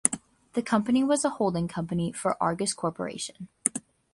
[0.53, 3.49] The company was a holding company for Argus Corporation.